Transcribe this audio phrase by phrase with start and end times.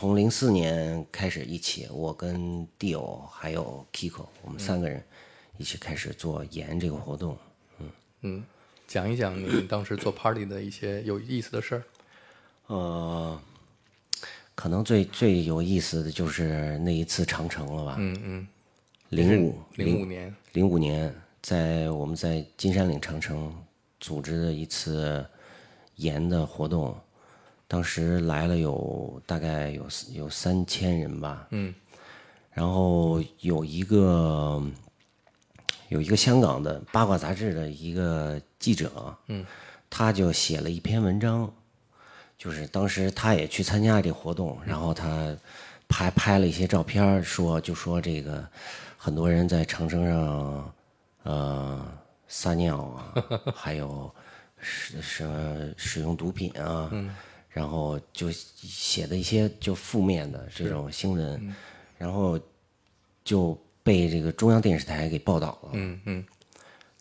[0.00, 5.04] 从零四年开始一起，我跟 Dio 还有 Kiko，我们三个人
[5.58, 7.36] 一起开始做盐这个活动。
[7.78, 7.90] 嗯
[8.22, 8.44] 嗯，
[8.88, 11.82] 讲一讲你当时做 party 的一些有意思的事儿。
[12.68, 13.38] 呃，
[14.54, 17.96] 可能最最有意思的就是那一次长城了吧？
[17.98, 18.48] 嗯嗯，
[19.10, 23.54] 零五零五年，零五年，在我们在金山岭长城
[24.00, 25.22] 组织的一次
[25.96, 26.98] 盐的活动，
[27.70, 31.46] 当时来了有大概有有三千人吧。
[31.50, 31.72] 嗯，
[32.50, 34.60] 然后有一个
[35.88, 39.46] 有一个香港的八卦杂志的一个记者，嗯，
[39.88, 41.48] 他就写了一篇文章，
[42.36, 45.32] 就是当时他也去参加这活动，然后他
[45.86, 48.44] 拍拍了一些照片儿，说就说这个
[48.96, 50.74] 很多人在长城上
[51.22, 51.86] 呃
[52.26, 53.14] 撒尿啊，
[53.54, 54.12] 还有
[54.58, 56.90] 使使使用毒品啊，
[57.50, 61.54] 然后就写的一些就负面的这种新闻，
[61.98, 62.38] 然后
[63.24, 65.70] 就被这个中央电视台给报道了。
[65.72, 66.24] 嗯嗯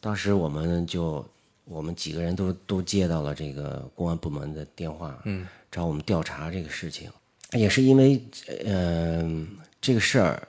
[0.01, 1.23] 当时我们就
[1.65, 7.11] 我们几个人都都接到了这个公安部门的电话，嗯，找我们调查这个事情，
[7.51, 8.19] 也是因为
[8.65, 9.47] 呃
[9.79, 10.47] 这个事儿，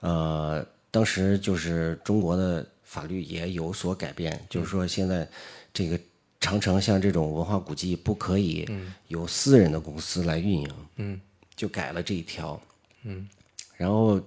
[0.00, 5.28] 呃，当时就是中国的法律也有所改变，就是说现在
[5.72, 5.98] 这个
[6.40, 8.68] 长城像这种文化古迹不可以
[9.08, 11.20] 由私人的公司来运营，嗯
[11.54, 12.60] 就改了这一条。
[13.02, 13.28] 嗯
[13.76, 14.20] 然后，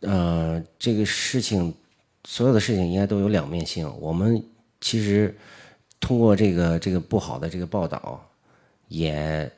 [0.00, 1.74] 呃，这个事情，
[2.24, 3.90] 所有的事情应该都有两面性。
[3.98, 4.42] 我们
[4.80, 5.34] 其实
[5.98, 8.22] 通过这个这个不好的这个报道，
[8.88, 9.50] 也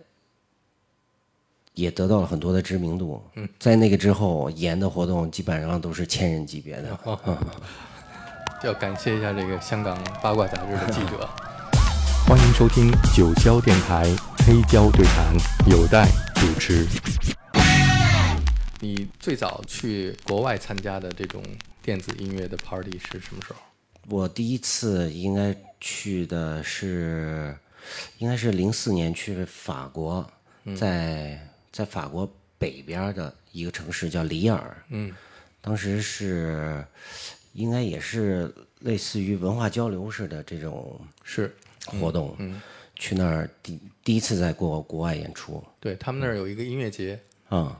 [1.75, 3.21] 也得到了很多的知名度。
[3.35, 6.99] 嗯，在那个之后，盐的活动基本上都是千人级别的。
[8.63, 11.29] 要感谢一下这个香港八卦杂志的记者。
[12.49, 14.07] 欢迎收听九霄电台
[14.39, 15.37] 黑胶对谈，
[15.69, 16.87] 有待主持。
[18.81, 21.43] 你最早去国外参加的这种
[21.83, 23.59] 电子音乐的 party 是什么时候？
[24.09, 27.55] 我第一次应该去的是，
[28.17, 30.27] 应该是零四年去法国，
[30.75, 31.39] 在
[31.71, 34.75] 在法国北边的一个城市叫里尔。
[34.89, 35.15] 嗯
[35.61, 36.83] 当时是
[37.53, 41.55] 应该也是类似于文化交流似的这种是，
[41.87, 42.61] 活动，嗯，
[42.97, 47.19] 去那儿第第一次在国国外演出，对他们那儿有一个音乐节，
[47.51, 47.75] 嗯，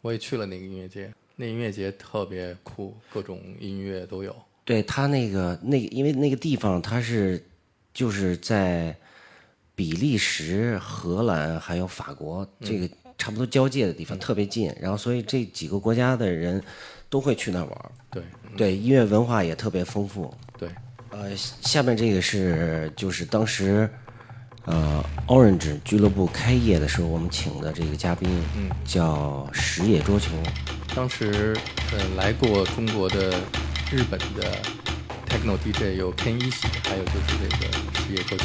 [0.00, 4.34] 我也去了那个音乐节，那音乐节特别酷，各种音乐都有。
[4.64, 7.42] 对他那个那个，因为那个地方它是
[7.92, 8.96] 就是在
[9.74, 12.88] 比利时、荷兰还有法国这个
[13.18, 16.62] 差不多交界的地方，特别近，然后所以这几个国家的人
[17.10, 17.92] 都会去那儿玩儿。
[18.10, 18.22] 对
[18.56, 20.32] 对，音乐文化也特别丰富。
[20.56, 20.70] 对，
[21.16, 23.88] 呃，下面这个是就是当时
[24.64, 30.30] 呃 Orange 俱乐部开业的时候，我们请的这个嘉宾，嗯，叫石野桌球。
[30.92, 31.56] 当时
[31.92, 33.30] 呃来过中国的
[33.92, 34.58] 日本的
[35.28, 38.44] techno DJ 有 Ken 一喜，还有就是这个石野桌球。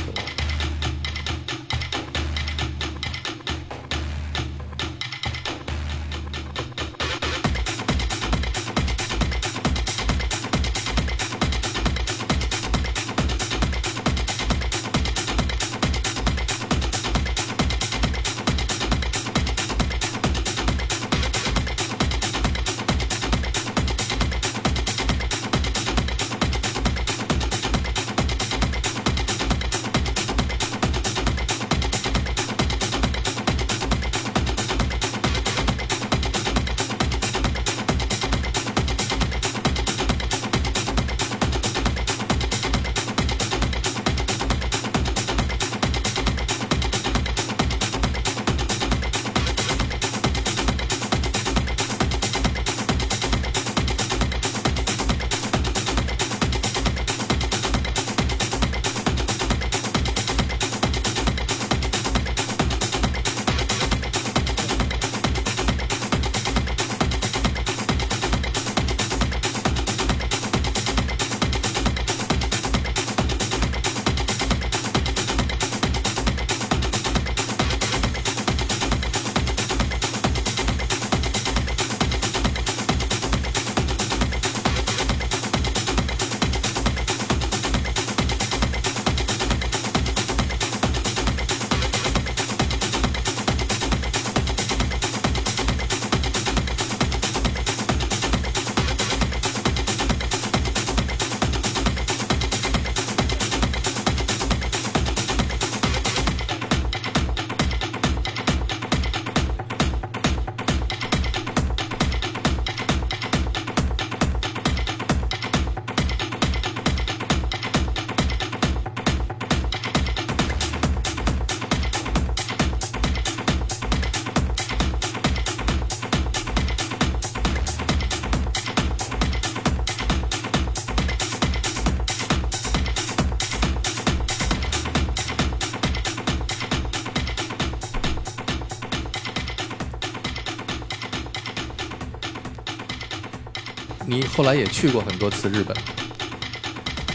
[144.40, 145.76] 后来也去过很多次日本，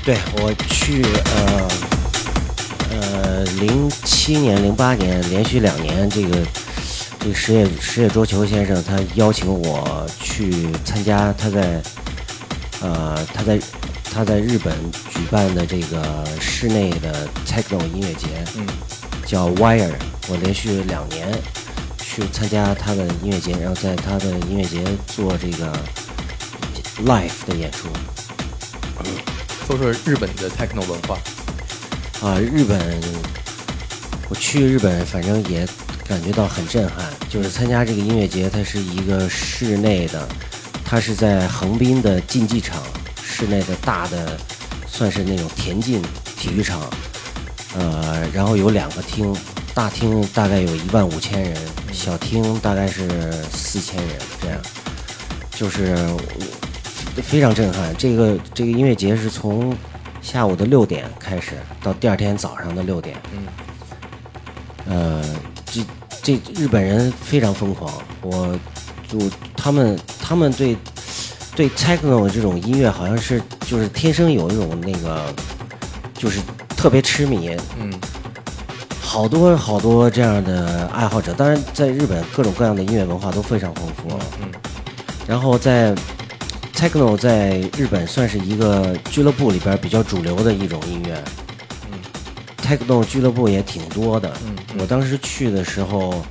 [0.05, 1.69] 对我去呃
[2.91, 6.37] 呃零七年、零八年连续两年，这个
[7.19, 11.83] 这个石野石野桌球先生他邀请我去参加他在
[12.83, 13.59] 呃他在
[14.13, 14.75] 他在日本
[15.09, 18.29] 举办的这个室内的 techno 音乐节，
[19.25, 19.95] 叫 Wire，
[20.29, 21.27] 我连续两年
[21.97, 25.73] 去参加他的音乐节，然后在他的音乐节做这个
[27.05, 27.89] live 的演出。
[29.67, 31.19] 说说日本的 techno 文化。
[32.23, 32.81] 啊，日本，
[34.31, 35.67] 我去日本，反正也
[36.07, 37.05] 感觉到很震撼。
[37.29, 40.27] 就是参加这个音乐节，它是一个室内的，
[40.85, 42.83] 它是在横滨的竞技场
[43.23, 44.39] 室内的大的，
[44.87, 46.01] 算是那种田径
[46.39, 46.81] 体育场。
[47.77, 49.35] 呃，然后有两个厅，
[49.75, 51.57] 大厅大概有一万五千人，
[51.93, 54.59] 小厅大概是四千人，这样，
[55.51, 55.97] 就是
[57.23, 57.95] 非常震撼。
[57.97, 59.77] 这个这个音乐节是从
[60.21, 61.53] 下午的六点开始，
[61.83, 63.17] 到第二天早上的六点。
[63.33, 63.47] 嗯
[64.87, 65.25] 呃，
[65.65, 65.81] 这
[66.23, 67.91] 这日本人非常疯狂，
[68.21, 68.59] 我
[69.09, 69.19] 就
[69.57, 70.77] 他们他们对
[71.57, 75.33] 对 techno 这种音乐好像是就是天生有一种那个
[76.13, 76.41] 就是
[76.77, 77.93] 特别痴迷，嗯
[79.01, 81.33] 好多好多这样的爱好者。
[81.33, 84.09] 当然，在日本各种各样的音乐文化都非常丰富。
[84.43, 84.51] 嗯
[85.27, 85.95] 然后在
[86.85, 91.25] techno 在日本算是一个俱乐部里边比较主流的一种音乐。
[91.91, 91.99] 嗯
[92.63, 94.31] techno 俱乐部也挺多的。
[94.47, 96.23] 嗯我当时去的时候，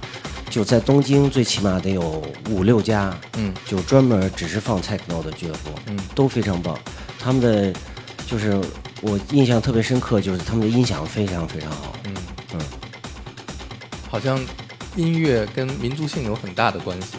[0.51, 2.21] 就在东京，最起码得有
[2.51, 6.77] 五六家，嗯就专门只是放 techno 的俱乐部，嗯都非常棒。
[7.17, 7.73] 他们的
[8.27, 8.61] 就是
[9.01, 11.95] 我印象特别深刻，就是他们的音响非常非常好。
[12.05, 12.13] 嗯
[12.53, 12.59] 嗯，
[14.07, 14.39] 好像
[14.95, 17.17] 音乐跟民族性有很大的关系，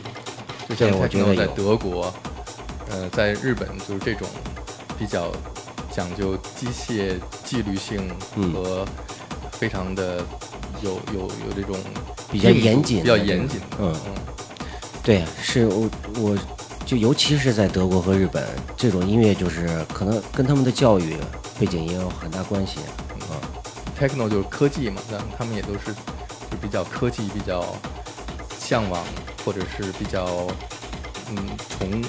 [0.69, 2.15] 就像我觉得 techno 在德国，
[2.91, 4.29] 呃，在日本就是这种
[4.99, 5.33] 比较
[5.91, 7.15] 讲究机械
[7.45, 8.53] 纪律性嗯。
[8.53, 8.85] 和
[9.53, 10.21] 非常的
[10.83, 11.77] 有有有这种
[12.31, 13.95] 比较严谨比较严谨的，嗯。
[14.07, 14.15] 嗯。
[15.03, 15.89] 对，是我
[16.21, 16.39] 我
[16.85, 18.45] 就尤其是在德国和日本，
[18.77, 21.17] 这种音乐就是可能跟他们的教育
[21.59, 22.81] 背景也有很大关系。
[23.21, 23.41] 啊
[23.99, 25.95] ，techno 就是科技嘛，但他们也都是
[26.51, 27.65] 就比较科技、比较
[28.59, 29.05] 向往，
[29.45, 30.27] 或者是比较
[31.31, 31.37] 嗯
[31.71, 32.03] 崇，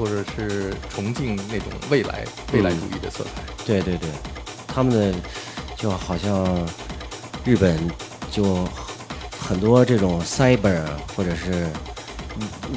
[0.00, 2.24] 或者是崇敬那种未来
[2.54, 3.42] 未来主义的色彩。
[3.66, 4.08] 对对对，
[4.66, 5.18] 他们的
[5.76, 6.66] 就好像
[7.44, 7.78] 日本
[8.30, 8.66] 就
[9.38, 11.68] 很多这种 cyber 啊或者是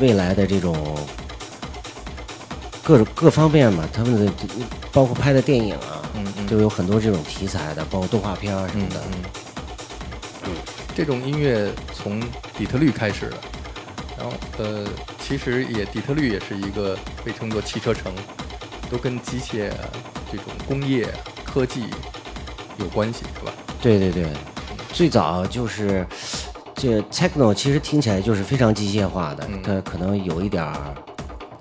[0.01, 0.75] 未来的这种
[2.83, 4.31] 各种各方面嘛，他们的
[4.91, 9.01] 包括拍的电影啊，嗯嗯就有很多这种题材的，包括动画片啊什么的。
[10.43, 10.51] 嗯，
[10.93, 12.19] 这种音乐从
[12.57, 13.37] 底特律开始的，
[14.17, 14.85] 然后呃，
[15.25, 18.11] 其实也底特律也是一个被称作汽车城，
[18.92, 19.77] 都跟机械啊
[20.30, 21.07] 这种工业
[21.45, 21.85] 科技
[22.77, 23.53] 有关系，是吧？
[23.81, 24.27] 对对对，
[24.92, 26.06] 最早就是
[26.75, 29.61] 这 techno 其实听起来就是非常机械化的，嗯。
[29.63, 30.94] 它可能有一点儿，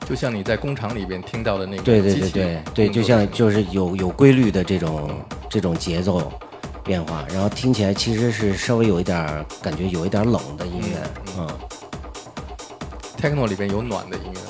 [0.08, 2.62] 就像你在工厂里边听到的那个对对对对。
[2.74, 5.10] 对，就像就是有有规律的这种
[5.48, 6.32] 这种节奏
[6.82, 10.96] 变化，然后听起来其实是稍微有一点儿感觉有一点儿冷的音乐，
[11.38, 11.46] 嗯。
[11.48, 11.58] 嗯，
[13.22, 14.46] techno 里边有暖的音乐吗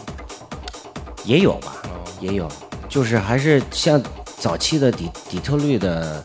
[1.25, 2.49] 也有吧，哦，也有，
[2.89, 4.03] 就是还是像
[4.39, 6.23] 早期的底底特律的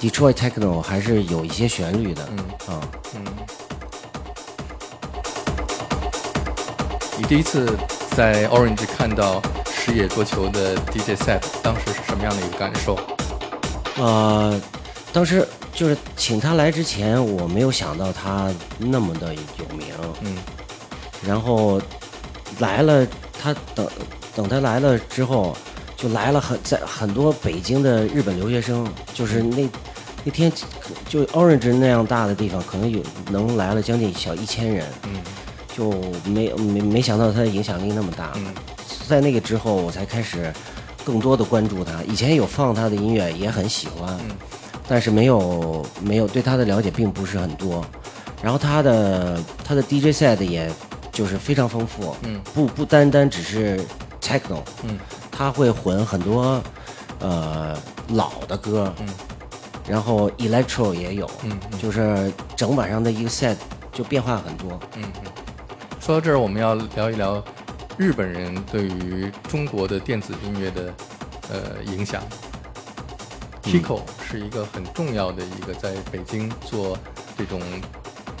[0.00, 2.80] Detroit techno 还是有一些旋律的，嗯啊。
[3.14, 3.22] 嗯。
[7.18, 7.78] 你第一次
[8.16, 12.98] 在 Orange 看到矢野桌球的 DJ set，当时是什么样的一个感受？
[13.98, 14.58] 呃，
[15.12, 19.88] 当时就是请他来之前，我没有想到他那么的有名。
[20.22, 20.36] 嗯
[21.24, 21.80] 然后
[22.58, 23.06] 来了，
[23.40, 23.88] 他等
[24.34, 25.56] 等他来了之后，
[25.96, 29.68] 就来了很在很多北京的日本留学生，就是那
[30.24, 30.52] 那天
[31.08, 35.22] 就 Orange 那样大的地方，可能有能来了将近小一千人，嗯
[35.76, 35.90] 就
[36.24, 38.32] 没没没想到他的影响力那么大。
[38.36, 38.46] 嗯
[39.08, 40.52] 在那个之后，我才开始
[41.04, 42.02] 更多的关注他。
[42.08, 44.36] 以前有放他的音乐，也很喜欢，嗯
[44.88, 47.84] 但是没有没有对他的了解并不是很多。
[48.42, 50.70] 然后他的他的 DJ set 也
[51.16, 52.38] 就是非常丰富，嗯。
[52.52, 53.80] 不不单单只是
[54.20, 54.98] techno，嗯。
[55.32, 56.62] 他会混很多
[57.20, 57.74] 呃
[58.08, 59.08] 老的歌，嗯。
[59.88, 61.78] 然后 electro 也有，嗯嗯。
[61.78, 63.56] 就是整晚上的一个 set
[63.90, 64.78] 就变化很多。
[64.96, 65.32] 嗯嗯。
[65.98, 67.42] 说到这儿，我们要聊一聊
[67.96, 70.94] 日本人对于中国的电子音乐的
[71.50, 72.22] 呃影响。
[73.62, 76.98] Kiko 是一个很重要的一个在北京做
[77.38, 77.60] 这种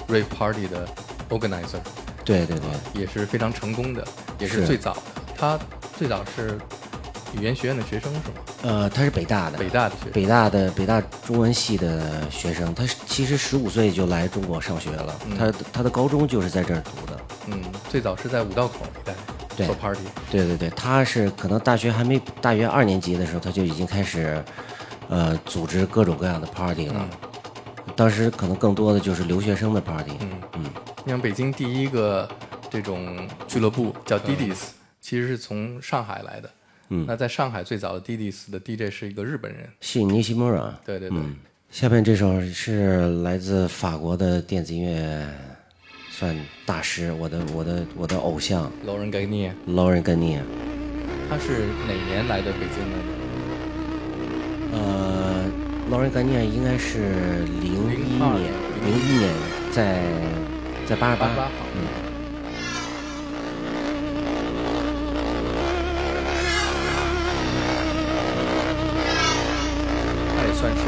[0.08, 0.86] rave party 的
[1.30, 1.80] organizer，
[2.26, 4.06] 对对对，也是非常成功的，
[4.38, 5.02] 也是是最早的。
[5.38, 5.58] 他
[5.96, 6.58] 最早是
[7.38, 8.34] 语言学院的学生是吗？
[8.62, 10.12] 呃，他是北大的，北大的学生。
[10.12, 17.20] 北大的北大中文系的学生，他其实十五岁就来中国上学了，他他的高中就是在这儿读的。
[17.46, 19.14] 嗯，最早是在五道口一带
[19.56, 20.00] 对做 party。
[20.30, 24.42] 对对对，他是可能大学还没大学二年级的时候，他就已经开始，
[25.08, 27.08] 呃，组织各种各样的 party 了。
[27.94, 30.12] 当时可能更多的就是留学生的 party。
[31.06, 32.28] 像北京第一个
[32.68, 34.58] 这种俱乐部叫 Didis，、
[35.00, 36.50] 其实是从上海来的。
[36.88, 39.68] 嗯那在上海最早的 Didis 的 DJ 是一个日本人。
[39.80, 40.78] 是尼西莫拉。
[40.84, 41.36] 对对对，嗯，
[41.70, 45.26] 下面这首是来自法国的电子音乐，
[46.10, 50.42] 算大师，我的我的我的偶像 Lauren Garnier，Lauren g a n i e
[51.28, 53.02] 他是哪年来的北京的呢？
[54.72, 55.44] 呃
[55.90, 58.52] a n i e 应该是零一年，
[58.84, 59.34] 零一年
[59.72, 60.04] 在
[60.86, 61.26] 在八十八。
[61.74, 61.82] 嗯。
[70.36, 70.78] 他也算是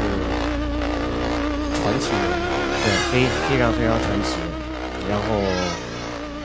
[1.75, 2.47] 传奇人物。
[2.81, 4.39] 对，非非常非常传奇。
[5.09, 5.23] 然后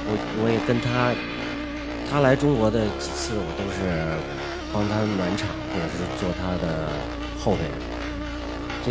[0.06, 1.14] 我我也跟他，
[2.10, 3.78] 他来中国的几次，我都是
[4.72, 6.90] 帮他暖场，或者是做他的
[7.38, 7.60] 后辈。
[8.84, 8.90] 这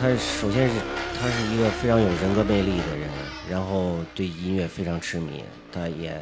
[0.00, 0.74] 他首先是
[1.20, 3.08] 他是一个非常有人格魅力的人，
[3.48, 5.42] 然后对音乐非常痴迷，
[5.72, 6.20] 他也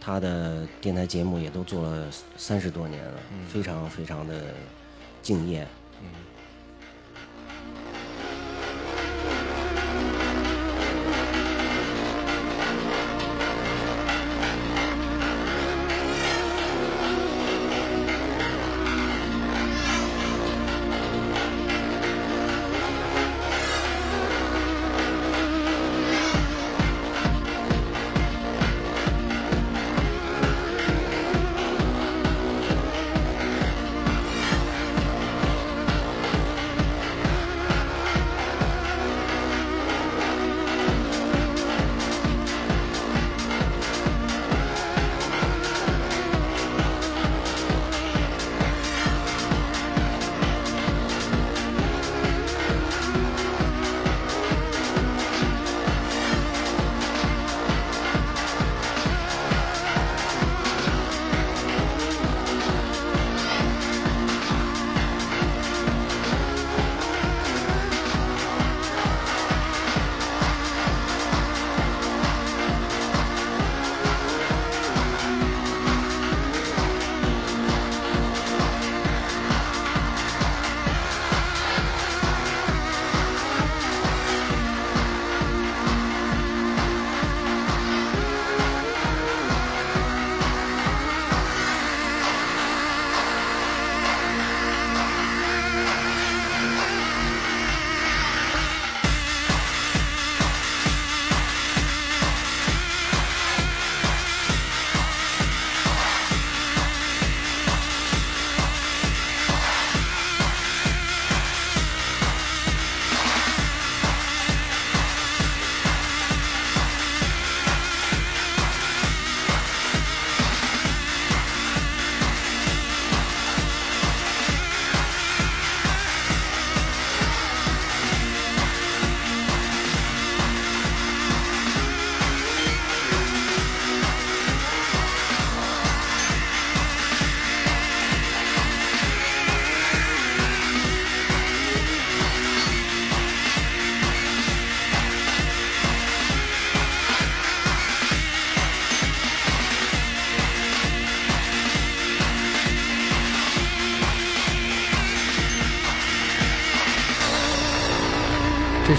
[0.00, 3.18] 他的电台节目也都做了三十多年了，
[3.48, 4.54] 非常非常的
[5.22, 5.66] 敬业。
[6.00, 6.06] 这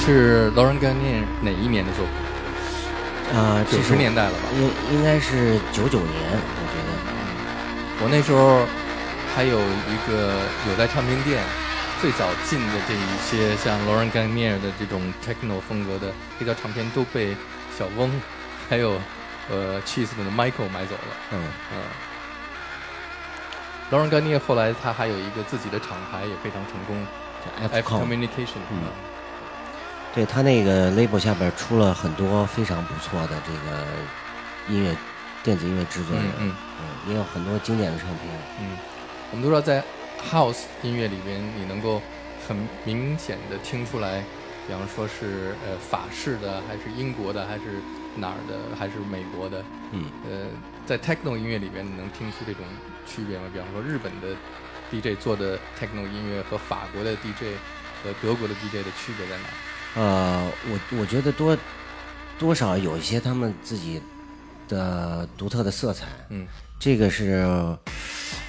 [0.05, 3.39] 是 Lauren Garnier 哪一年的作品？
[3.39, 4.49] 啊，这九十年代了吧？
[4.53, 6.91] 应应该是九九年，我觉得。
[8.03, 8.65] 我那时候
[9.33, 10.35] 还有一个
[10.69, 11.41] 有在唱片店，
[12.01, 17.33] 最早进的这一些像 Lauren Garnier 的这种 techno 风格的黑胶唱片都被
[17.77, 18.11] 小翁
[18.69, 18.99] 还有
[19.49, 21.15] 呃 Cheese 的 Michael 买走了。
[21.31, 21.79] 嗯，嗯
[23.89, 27.07] ，Lauren Garnier 后来他还有一个自己的厂牌也非常成功
[27.45, 28.59] 叫，F Communication。
[28.69, 28.83] 嗯
[30.13, 33.83] 对他那个 label 下边出了很多非常不错的这个
[34.69, 34.95] 音乐
[35.43, 36.53] 电子音乐制作人，嗯
[37.07, 38.29] 也有很多经典的唱片。
[38.61, 38.77] 嗯，
[39.31, 39.83] 我们都知道在
[40.31, 42.01] House 音乐里边，你能够
[42.47, 42.55] 很
[42.85, 44.23] 明显的听出来
[44.67, 47.81] 比方说是呃法式的，还是英国的，还是
[48.15, 49.65] 哪儿的，还是美国的？
[49.91, 50.45] 嗯，呃，
[50.85, 52.63] 在 techno 音乐里边，你能听出这种
[53.05, 53.45] 区别吗？
[53.51, 54.27] 比方说日本的
[54.91, 57.57] DJ 做的 techno 音乐和法国的 DJ
[58.03, 59.53] 和德国的 DJ 的区别在哪儿？
[59.95, 61.57] 呃，我我觉得多
[62.39, 64.01] 多少有一些他们自己
[64.67, 66.47] 的独特的色彩，嗯
[66.79, 67.45] 这个是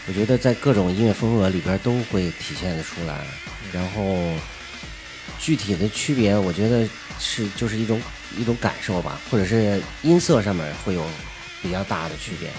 [0.07, 3.25] 我觉得在各种音乐风格里边都会体现的出来。
[3.73, 4.03] 然后
[5.39, 8.01] 具体的区别，我觉得是就是一种
[8.37, 11.05] 一种感受吧，或者是音色上面会有
[11.63, 12.51] 比较大的区别。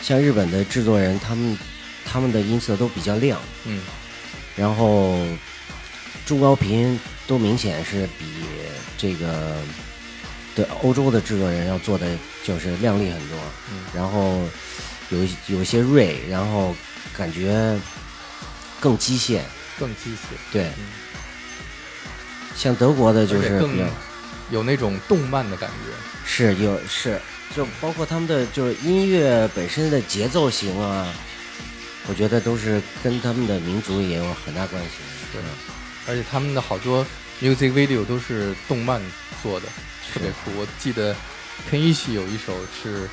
[0.00, 1.58] 像日本的制作人，他们
[2.04, 3.80] 他们的音色都比较亮，嗯
[4.56, 5.18] 然后
[6.26, 6.98] 中高频
[7.32, 8.26] 都明显是比
[8.98, 9.56] 这个
[10.54, 12.06] 对欧洲的制作人要做的
[12.44, 13.38] 就是亮丽很多，
[13.70, 13.84] 嗯。
[13.94, 14.42] 然后
[15.08, 16.76] 有一有一些锐，然后
[17.16, 17.74] 感觉
[18.78, 19.40] 更机械，
[19.78, 20.92] 更机械，对，嗯。
[22.54, 23.78] 像德国的就是更
[24.50, 25.96] 有那种动漫的感觉。
[26.26, 27.18] 是有是
[27.56, 31.10] 就包括他们的就是音乐本身的节奏型啊，
[32.06, 34.90] 我觉得都是跟他们的民族也有很大关系。
[35.32, 35.40] 对，
[36.06, 37.06] 而且他们的好多
[37.42, 39.02] music video 都是动漫
[39.42, 39.66] 做的，
[40.12, 40.52] 特别酷。
[40.56, 41.12] 我记得
[41.68, 43.08] Ken i s h i 有一首是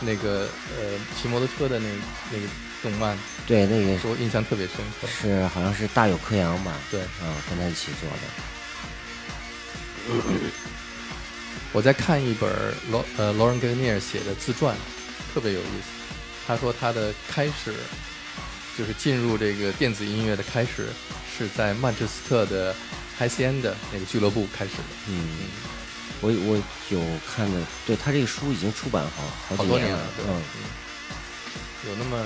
[0.00, 1.86] 那个呃骑摩托车的那
[2.32, 2.46] 那个
[2.82, 3.16] 动漫，
[3.46, 5.06] 对，那个给我印象特别深刻。
[5.06, 6.72] 是好像是大有克洋吧？
[6.90, 8.16] 对，嗯，跟他一起做的。
[11.72, 12.50] 我在看一本
[12.90, 14.74] 罗呃 Lauren Garnier 写的自传，
[15.34, 15.90] 特别有意思。
[16.46, 17.74] 他说他的开始
[18.78, 20.86] 就是进入这个电子音乐的开始
[21.36, 22.74] 是在曼彻斯特的
[23.18, 24.82] High End 那个俱乐部开始的。
[25.08, 25.28] 嗯，
[26.20, 26.56] 我我
[26.90, 32.22] 有看的，对他这个书已经出版好好多年了，，对，嗯，嗯，有那么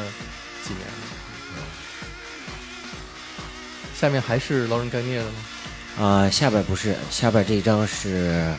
[0.63, 0.93] 几年了。
[3.95, 5.33] 下面还是劳伦盖涅的吗？
[5.99, 8.55] 啊、下边不是，下边这一张是，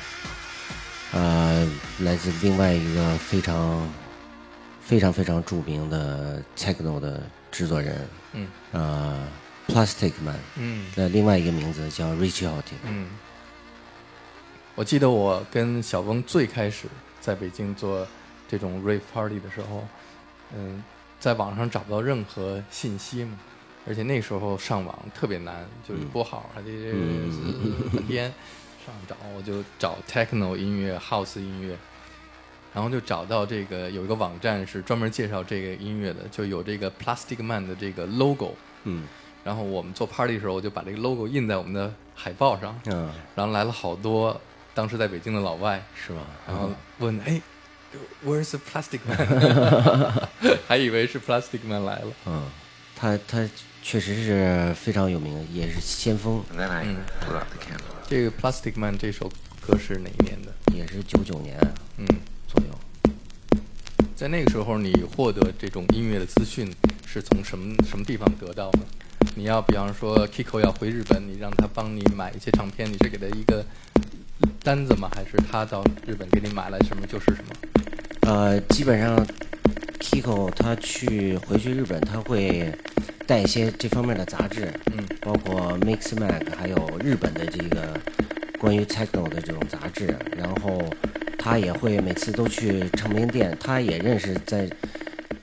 [1.11, 1.67] 呃，
[1.99, 3.91] 来自另外一个非常
[4.85, 8.47] 非常非常著名的 techno 的制作人，嗯。
[8.73, 9.27] 呃
[9.67, 12.79] ，Plastic Man 嗯的另外一个名字叫 Richie Houghton。
[12.83, 13.07] 嗯。
[14.73, 16.87] 我记得我跟小翁最开始
[17.19, 18.07] 在北京做
[18.47, 19.85] 这种 rave party 的时候，
[20.55, 20.81] 嗯，
[21.19, 23.37] 在网上找不到任何信息嘛，
[23.85, 26.93] 而且那时候上网特别难，就是拨号还得
[27.93, 28.33] 半天
[28.85, 31.77] 上找，我就找 techno 音乐、house 音乐，
[32.73, 39.05] 然后就找到这个有一个网站是专门介绍这个音乐的，就有这个 Plastic Man 的这个 logo，嗯
[39.43, 44.39] 然后我们做 party 的时候，我就把这个 logo 印在我们的海报上，嗯，然后来了好多
[44.73, 46.21] 当时在北京的老外，是吗？
[46.47, 47.41] 然后问哎
[48.25, 50.29] ，Where's the Plastic Man？
[50.67, 52.07] 还以为是 Plastic Man 来了。
[52.27, 52.43] 嗯，
[52.95, 53.49] 他他
[53.81, 56.97] 确实是非常有名，也是先锋 Mm.
[57.19, 57.81] candle.
[58.07, 59.27] 这个 Plastic Man 这首
[59.59, 60.53] 歌是哪一年的？
[60.73, 61.57] 也是九九年
[61.97, 62.05] 嗯，
[62.47, 62.79] 左右。
[64.15, 66.71] 在那个时候，你获得这种音乐的资讯
[67.07, 68.79] 是从什么什么地方得到的？
[69.35, 73.65] 你要比方说 Kiko 要回日本，你让他帮你买一些唱片，你是给他一个
[74.63, 75.09] 单子吗？
[75.15, 77.55] 还是他到日本给你买了什么就是什么？
[78.21, 79.25] 呃，基本上
[79.99, 82.71] Kiko 他去回去日本，他会
[83.25, 87.99] 带一些这方面的杂志，嗯包括 Mix Mag，还有日本的这个
[88.59, 90.15] 关于 techno 的这种杂志。
[90.37, 90.83] 然后
[91.37, 94.69] 他也会每次都去唱片店，他也认识在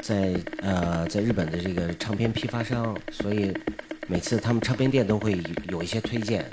[0.00, 3.52] 在呃在日本的这个唱片批发商，所以
[4.06, 6.44] 每次他们唱片店都会有一些推荐，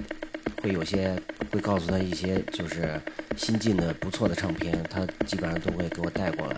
[0.62, 1.15] 会有些
[1.51, 2.99] 会告诉他一些就是
[3.38, 6.55] 新进的不错的唱片，他基本上都会给我带过来。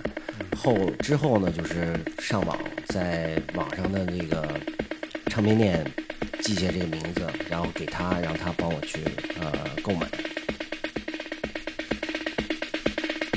[0.58, 4.60] 后之后呢，就是上网，在网上的那个
[5.28, 5.86] 唱片店
[6.42, 9.00] 记下这个名字，然后给他，让他帮我去
[9.40, 9.52] 呃
[9.84, 10.08] 购买。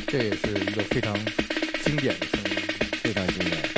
[0.07, 1.15] 这也是一个非常
[1.85, 2.27] 经典的
[3.11, 3.70] 非常经典。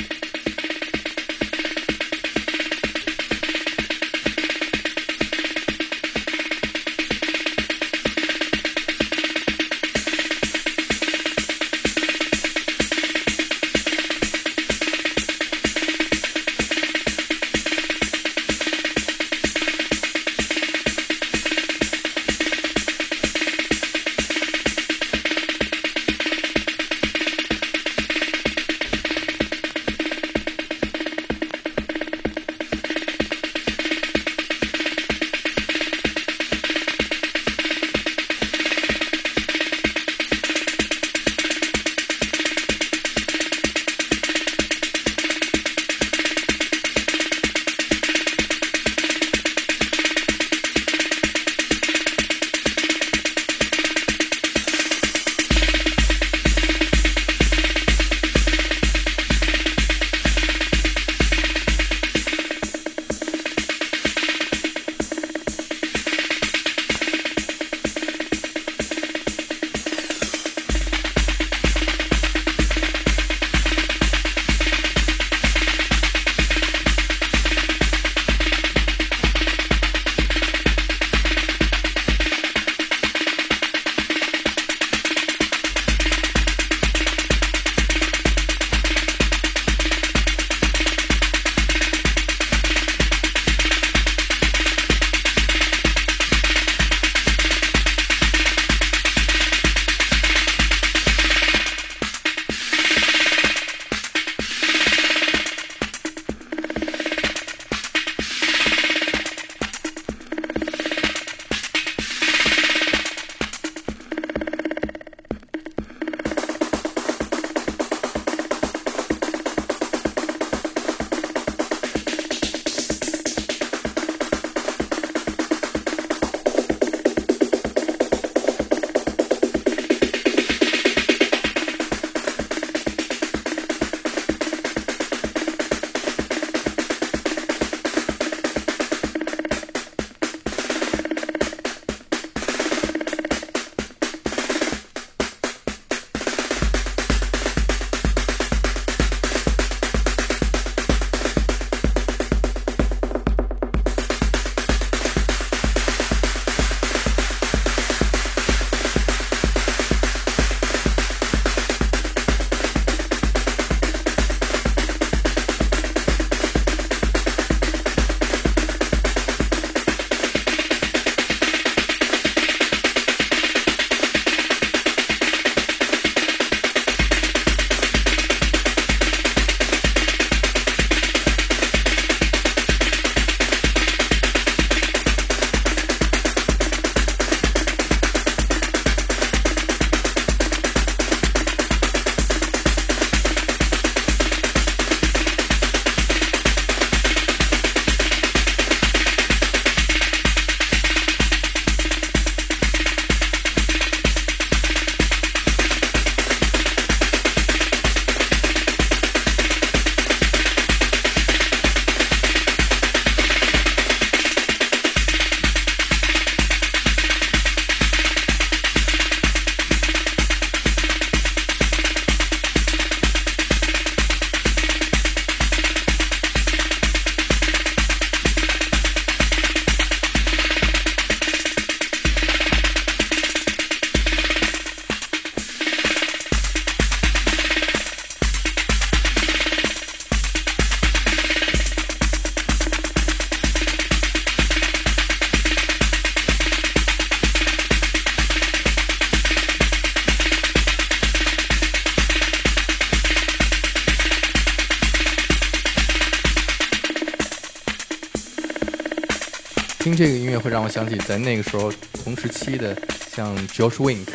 [259.83, 261.69] 听这个音乐会让我想起在那个时候
[262.05, 262.73] 同时期的，
[263.13, 264.07] 像 Josh Wink，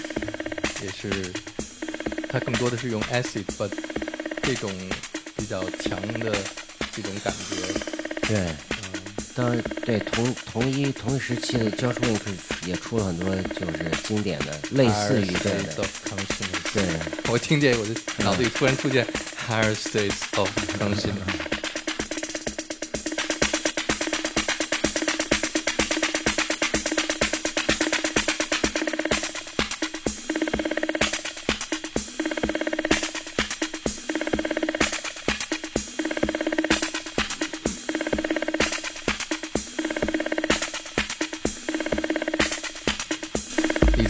[0.82, 1.30] 也是，
[2.30, 3.68] 他更多的是用 acid，but
[4.42, 4.72] 这种
[5.36, 6.34] 比较强的
[6.90, 8.26] 这种感觉。
[8.26, 9.02] 对，嗯
[9.34, 9.54] 当
[9.84, 12.22] 对同同一同一时期的 Josh Wink
[12.64, 16.72] 也出了很多就是经典的类似于这样 Higher States 的，of Consciousness。
[16.72, 17.30] 对。
[17.30, 19.06] 我听这个我就脑子里突然出现
[19.46, 20.48] Higher States of
[20.80, 21.47] Consciousness。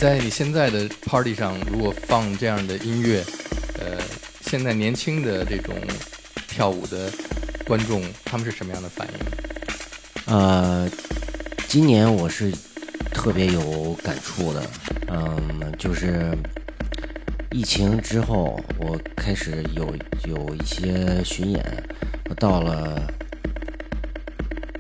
[0.08, 3.22] 在你现在的 party 上，如果放这样的音乐，
[3.78, 3.98] 呃，
[4.40, 5.74] 现在年轻的这种
[6.48, 7.12] 跳舞的
[7.66, 10.34] 观众，他们是什么样的反应？
[10.34, 10.90] 呃，
[11.68, 12.50] 今年我是
[13.12, 14.62] 特别有感触的，
[15.08, 16.34] 嗯，就是
[17.50, 19.94] 疫情之后，我开始有
[20.24, 21.84] 有一些巡演，
[22.30, 23.12] 我到了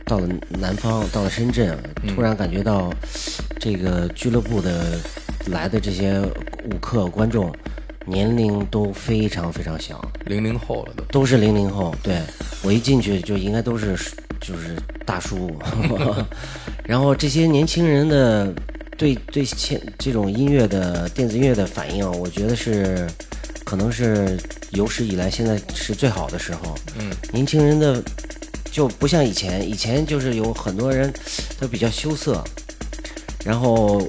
[0.06, 1.78] 到了南方，到了深圳，
[2.14, 2.90] 突然感觉到
[3.60, 4.98] 这个俱乐部的
[5.48, 6.20] 来的这些
[6.64, 7.52] 舞客观众
[8.06, 11.04] 年龄都非常非常小，零零后了都。
[11.04, 12.20] 都是零零后，对
[12.62, 13.96] 我一进去就应该都是
[14.40, 15.50] 就是大叔，
[16.84, 18.52] 然后这些年轻人的
[18.96, 23.06] 对对现这种音乐的电子音乐的反应，我觉得是
[23.64, 24.38] 可能是
[24.70, 26.74] 有史以来现在是最好的时候。
[26.98, 28.02] 嗯，年轻人的
[28.70, 31.12] 就不像以前，以前就是有很多人
[31.60, 32.42] 都比较羞涩，
[33.44, 34.08] 然后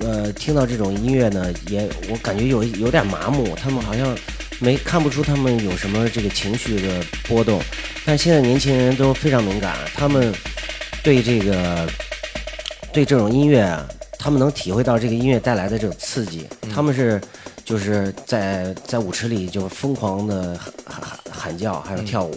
[0.00, 4.16] 呃听到这种音乐呢，也我感觉有有点麻木，他们好像
[4.60, 7.60] 没看不出他们有什么这个情绪的波动，
[8.04, 10.32] 但现在年轻人都非常敏感，他们
[11.02, 11.88] 对这个
[12.92, 17.20] 对这种音乐啊，他们能体会到这个音乐带来的这种刺激，他们是
[17.64, 22.34] 就是在在舞池里就疯狂的喊喊喊叫，还有跳舞，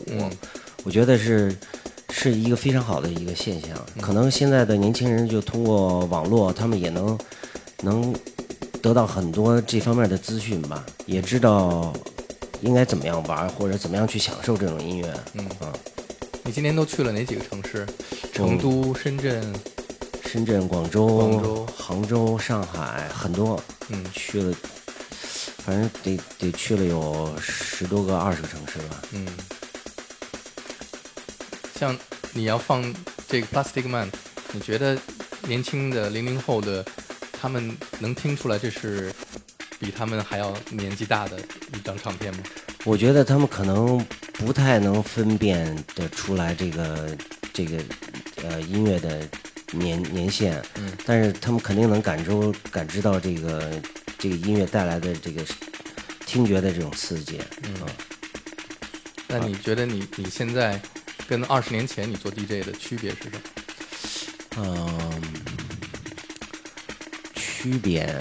[0.83, 1.55] 我觉得是
[2.11, 3.69] 是一个非常好的一个现象。
[4.01, 7.17] 可能现在的年轻人就通过网络，他们也能
[7.81, 8.15] 能
[8.81, 11.93] 得到很多这方面的资讯吧，也知道
[12.61, 15.13] 应该怎么样玩，或者怎么样去享受这种音乐。
[15.33, 15.73] 嗯啊，
[16.43, 17.87] 你今年都去了哪几个城市？
[18.31, 19.53] 成都、深圳。
[20.23, 24.55] 深圳、广州、广州杭州、上海很多，嗯去了，
[25.57, 29.01] 反正得得去了有十多个、二十个城市吧。
[29.11, 29.27] 嗯，
[31.77, 31.97] 像
[32.31, 32.81] 你要放
[33.27, 34.09] 这个 Plastic Man，
[34.53, 34.97] 你觉得
[35.47, 36.85] 年轻的零零后的
[37.41, 39.11] 他们能听出来这是
[39.79, 41.39] 比他们还要年纪大的
[41.73, 42.43] 一张唱片吗？
[42.83, 43.97] 我觉得他们可能
[44.33, 47.17] 不太能分辨得出来这个
[47.51, 47.83] 这个
[48.43, 49.27] 呃音乐的
[49.71, 53.71] 年年限，嗯，但是他们肯定能感受感知到这个
[54.19, 55.43] 这个音乐带来的这个
[56.27, 57.39] 听觉的这种刺激。
[57.63, 57.73] 嗯，
[59.27, 60.79] 那你觉得你你现在
[61.27, 63.41] 跟二十年前你做 DJ 的区别是什么？
[64.57, 65.21] 嗯，
[67.61, 68.17] 区别。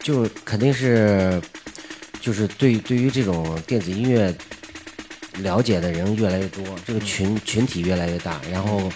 [0.00, 1.40] 就肯定是，
[2.20, 4.34] 就是对对于这种电子音乐
[5.38, 8.92] 了解的人越来越多，这个群群体越来越大，然后，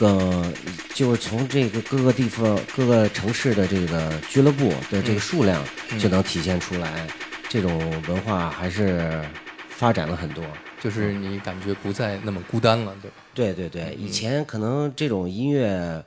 [0.00, 0.52] 呃，
[0.92, 5.64] 就是从这个各个地方、各个城市的这个俱乐部的这个数量，
[6.00, 7.06] 就能体现出来，
[7.48, 9.22] 这种文化还是
[9.68, 10.44] 发展了很多。
[10.82, 13.16] 就是你感觉不再那么孤单了，对吧？
[13.34, 16.04] 对对对，以前可能这种音乐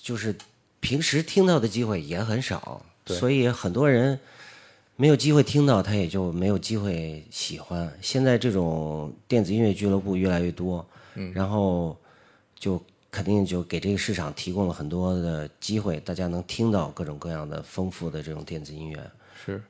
[0.00, 0.32] 就是
[0.84, 4.20] 平时听到的机会也很少，对所以很多人
[4.96, 7.90] 没有机会听到，他也就没有机会喜欢。
[8.02, 11.98] 现在这种电子音乐俱乐部越来越多，嗯然后
[12.54, 12.78] 就
[13.10, 19.10] 肯定就给这个市场提供了很多的机会，大家能听到各种各样的丰富的这种电子音乐。
[19.42, 19.62] 是，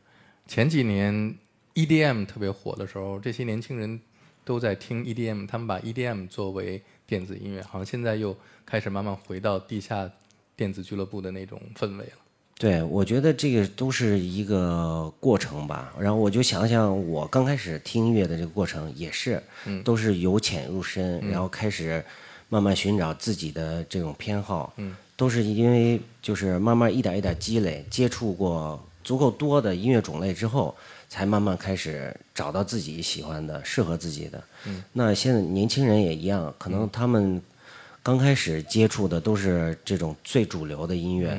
[0.48, 1.33] 前几年
[1.74, 4.00] EDM 特别火的时候，这些年轻人
[4.44, 10.11] 都在听 EDM，他们把 EDM 作为电子音乐，好像现在又开始慢慢回到地下
[10.57, 12.12] 电子俱乐部的那种氛围了。
[12.57, 15.93] 对，我觉得这个都是一个过程吧。
[15.99, 19.43] 然后我就想想，我刚开始听音乐的这个过程也是，
[19.83, 22.03] 都是由浅入深，然后开始
[22.49, 24.73] 慢慢寻找自己的这种偏好。
[24.77, 30.73] 嗯，都是因为就是慢慢一点一点积累，接触过足够多的音乐种类之后，
[31.09, 34.43] 才慢慢开始找到自己喜欢的、适合自己的。
[34.67, 37.43] 嗯，那现在年轻人也一样，可能他们
[38.05, 41.37] 刚开始接触的都是这种最主流的音乐。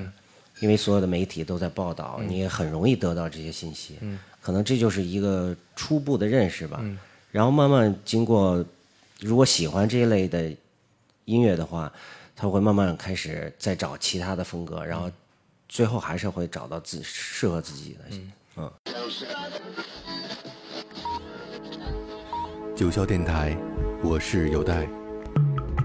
[0.61, 3.97] 因为所有的媒体都在报道，你也很容易得到这些信息。
[3.99, 6.81] 嗯可能这就是一个初步的认识吧。
[7.29, 8.63] 然后慢慢经过，
[9.19, 10.49] 如果喜欢这一类的
[11.25, 11.91] 音乐的话，
[12.35, 15.11] 他会慢慢开始再找其他的风格，然后
[15.67, 17.99] 最后还是会找到自适合自己的。
[18.55, 18.71] 嗯，
[22.75, 23.57] 九霄电台，
[24.01, 24.87] 我是有代。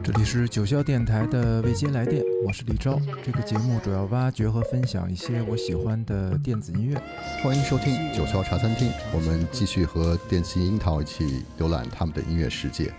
[0.02, 2.98] 这里是九霄电台的未接来电，我是李昭。
[3.22, 7.00] 这个节目主要挖掘和分享一些我喜欢的电子音乐。
[7.42, 12.92] 欢迎收听九霄茶餐厅，我们继续和电信樱桃一起浏览他们的音乐世界。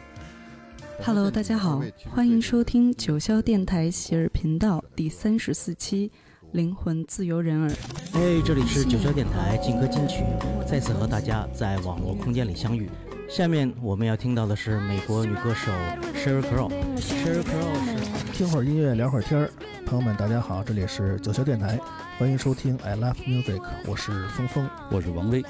[1.03, 6.09] Hello，大家好，欢迎收听九霄电台喜儿频道第三十四期
[6.51, 7.69] 《灵魂自由人儿》。
[8.13, 10.23] 哎，这里是九霄电台劲歌金曲，
[10.67, 12.87] 再次和大家在网络空间里相遇。
[13.31, 15.71] 下面我们要听到的是美国女歌手
[16.15, 16.69] Sheryl Crow。
[16.97, 19.49] Sheryl Crow 是听会儿音乐，聊会儿天儿。
[19.85, 21.79] 朋友们，大家好，这里是九霄电台，
[22.19, 25.41] 欢迎收听 I Love Music，我是峰峰，我是王威。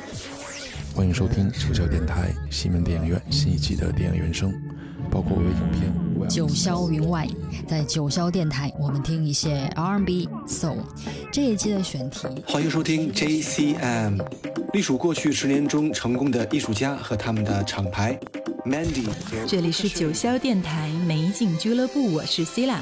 [0.93, 4.53] 欢迎收听九霄电台西门电影院新一季的电影原声，
[5.09, 6.10] 包括我的影片。
[6.27, 7.27] 九霄云外，
[7.67, 10.77] 在九霄电台，我们听一些 R&B、Soul。
[11.31, 14.19] 这一期的选题，欢迎收听 JCM，
[14.73, 18.19] 隶属过去十年中成功的艺术家和他们的厂牌
[18.65, 19.07] Mandy。
[19.47, 22.77] 这里是九霄电台美景俱乐部，我是 Sila。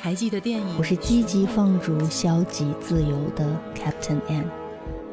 [0.00, 0.74] 还记得电影？
[0.78, 4.44] 我是积极放逐、消极自由的 Captain M。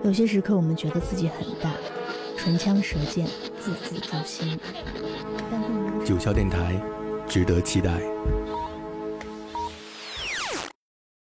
[0.04, 1.72] 有些时刻，我们觉得自己很大，
[2.38, 3.28] 唇枪舌剑，
[3.60, 4.58] 字字诛心。
[6.06, 6.80] 九霄电台，
[7.30, 8.02] 值得期待。